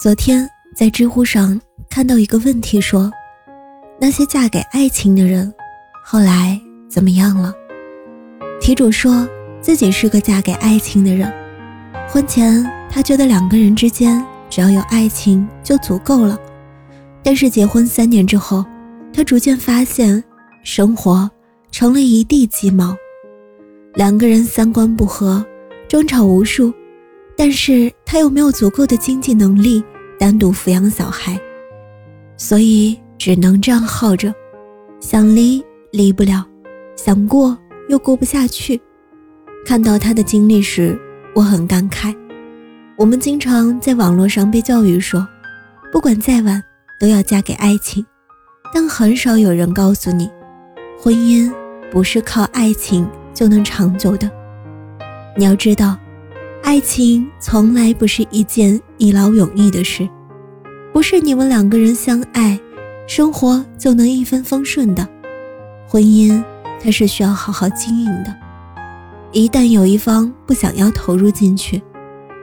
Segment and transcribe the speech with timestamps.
[0.00, 3.10] 昨天在知乎上看到一个问题，说
[4.00, 5.52] 那些嫁给爱情的人，
[6.04, 6.56] 后来
[6.88, 7.52] 怎么样了？
[8.60, 9.28] 题主说
[9.60, 11.28] 自己是个嫁给爱情的人，
[12.08, 16.38] 婚前他觉得两个人之间只要有爱情就足够了，
[17.20, 18.64] 但是结婚三年之后，
[19.12, 20.22] 他逐渐发现
[20.62, 21.28] 生活
[21.72, 22.96] 成了一地鸡毛，
[23.94, 25.44] 两个人三观不合，
[25.88, 26.72] 争吵无数。
[27.40, 29.80] 但是他又没有足够的经济能力
[30.18, 31.38] 单独抚养小孩，
[32.36, 34.34] 所以只能这样耗着，
[35.00, 36.44] 想离离不了，
[36.96, 37.56] 想过
[37.88, 38.80] 又过不下去。
[39.64, 40.98] 看到他的经历时，
[41.34, 42.14] 我很感慨。
[42.96, 45.26] 我们经常在网络上被教育说，
[45.92, 46.60] 不管再晚
[46.98, 48.04] 都要嫁给爱情，
[48.74, 50.28] 但很少有人告诉你，
[51.00, 51.52] 婚姻
[51.92, 54.28] 不是靠爱情就能长久的。
[55.36, 55.96] 你要知道。
[56.62, 60.08] 爱情从来不是一件一劳永逸的事，
[60.92, 62.58] 不是你们两个人相爱，
[63.06, 65.06] 生活就能一帆风顺的。
[65.86, 66.42] 婚姻
[66.82, 68.36] 它是需要好好经营的，
[69.32, 71.80] 一旦有一方不想要投入进去，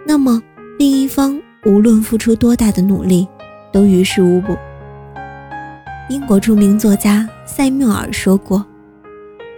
[0.07, 0.41] 那么
[0.79, 3.27] 另一方无论付出多大的努力，
[3.71, 4.57] 都于事无补。
[6.09, 8.65] 英国著名作家塞缪尔说过：“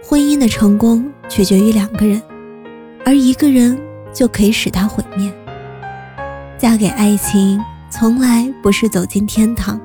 [0.04, 2.20] 婚姻的成功取决于两个人，
[3.04, 3.78] 而一个人。”
[4.12, 5.32] 就可以使他毁灭。
[6.56, 9.80] 嫁给爱情从来不是走进天堂，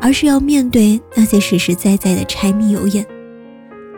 [0.00, 3.04] 而是要面对那些实实在在的柴米油盐。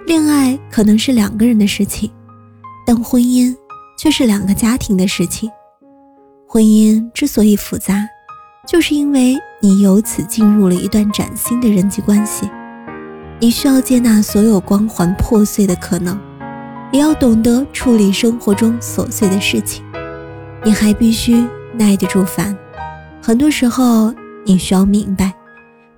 [0.07, 2.11] 恋爱可能是两个人的事情，
[2.87, 3.55] 但婚姻
[3.97, 5.49] 却是两个家庭的事情。
[6.49, 8.09] 婚姻之所以复杂，
[8.67, 12.51] 就是因为你由此进入了一段崭新的人际关系。
[13.39, 16.19] 你需要接纳所有光环破碎的可能。
[16.93, 19.85] 也要懂得处理生活中琐碎的事情，
[20.65, 22.57] 你还必须耐得住烦。
[23.23, 24.13] 很多时候，
[24.45, 25.33] 你需要明白，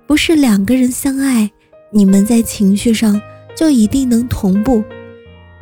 [0.05, 1.49] 不是两个人相爱，
[1.91, 3.19] 你们在情绪上
[3.55, 4.83] 就一定能同步。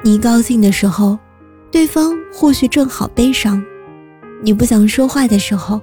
[0.03, 1.17] 你高兴的时候，
[1.71, 3.61] 对方或许正好悲伤；
[4.43, 5.79] 你不想说话的时候，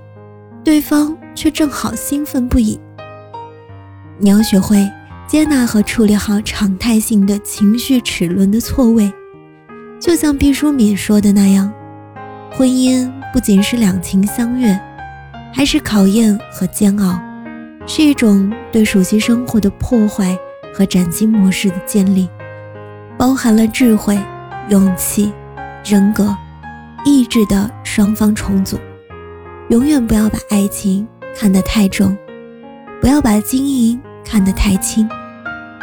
[0.62, 2.78] 对方却正好兴奋不已。
[4.18, 4.86] 你要学会
[5.26, 9.10] 接纳和处理好常态性的情绪齿轮的错位。
[10.00, 11.72] 就像毕淑敏说的那样，
[12.52, 14.78] 婚姻不仅是两情相悦，
[15.52, 17.18] 还是考验和煎熬，
[17.86, 20.38] 是一种对熟悉生活的破坏
[20.72, 22.28] 和崭新模式的建立，
[23.16, 24.16] 包含了智慧、
[24.68, 25.32] 勇气、
[25.84, 26.34] 人格、
[27.04, 28.78] 意志的双方重组。
[29.68, 32.16] 永远不要把爱情看得太重，
[33.00, 35.08] 不要把经营看得太轻。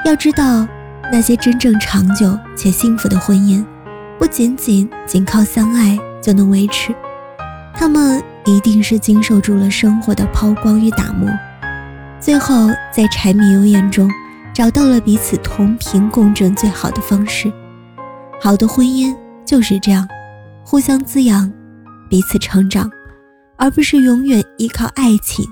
[0.06, 0.66] 要知道，
[1.12, 3.64] 那些真正长久且幸福的婚姻。
[4.18, 6.96] 不仅仅仅靠相爱就能维持，
[7.74, 11.30] 他们一定是经受住了生活的抛光与打磨，
[12.20, 14.10] 最后在柴米油盐中
[14.54, 17.52] 找到了彼此同频共振最好的方式。
[18.40, 19.16] 好的婚姻
[19.46, 20.08] 就是这样，
[20.64, 21.52] 互相滋养，
[22.10, 22.90] 彼此成长，
[23.58, 25.46] 而不是永远依靠爱情，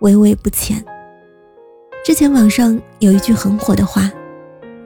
[0.00, 0.84] 巍巍不前。
[2.04, 4.10] 之前网上有一句很火的话：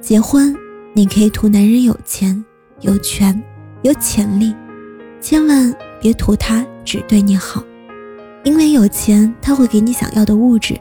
[0.00, 0.54] 结婚
[0.92, 2.44] 你可以图男人有钱。
[2.80, 3.38] 有权
[3.82, 4.54] 有潜力，
[5.20, 7.62] 千万别图他只对你好，
[8.42, 10.80] 因为有钱他会给你想要的物质，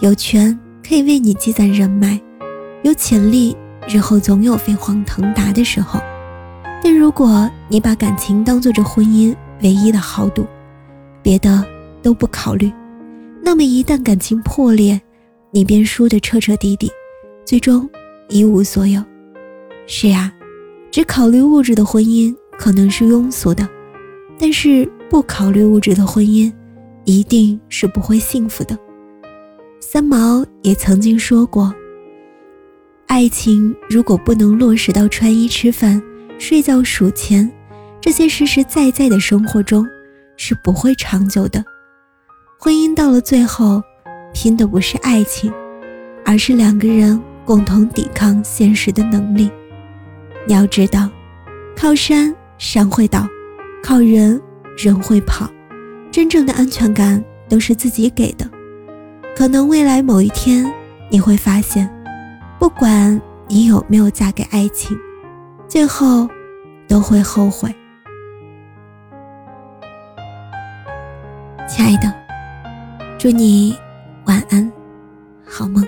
[0.00, 2.20] 有权可以为你积攒人脉，
[2.82, 3.56] 有潜力
[3.88, 6.00] 日后总有飞黄腾达的时候。
[6.82, 10.44] 但如果你把感情当做这婚姻唯一的豪赌，
[11.22, 11.64] 别的
[12.02, 12.72] 都不考虑，
[13.42, 15.00] 那么一旦感情破裂，
[15.52, 16.90] 你便输得彻彻底底，
[17.44, 17.88] 最终
[18.28, 19.00] 一无所有。
[19.86, 20.32] 是呀。
[20.90, 23.68] 只考虑物质的婚姻可能是庸俗的，
[24.38, 26.52] 但是不考虑物质的婚姻，
[27.04, 28.76] 一定是不会幸福的。
[29.80, 31.72] 三毛也曾经说过
[33.06, 36.02] ：“爱情如果不能落实到穿衣、吃饭、
[36.38, 37.50] 睡觉、数钱
[38.00, 39.86] 这些实实在在的生活中，
[40.36, 41.64] 是不会长久的。
[42.58, 43.82] 婚姻到了最后，
[44.34, 45.52] 拼的不是爱情，
[46.24, 49.50] 而是两个人共同抵抗现实的能力。”
[50.48, 51.10] 你要知道，
[51.76, 53.28] 靠山山会倒，
[53.82, 54.40] 靠人
[54.78, 55.46] 人会跑，
[56.10, 58.48] 真正的安全感都是自己给的。
[59.36, 60.64] 可能未来某一天，
[61.10, 61.86] 你会发现，
[62.58, 64.96] 不管你有没有嫁给爱情，
[65.68, 66.26] 最后
[66.88, 67.68] 都会后悔。
[71.68, 72.10] 亲爱的，
[73.18, 73.76] 祝你
[74.24, 74.72] 晚安，
[75.46, 75.86] 好梦。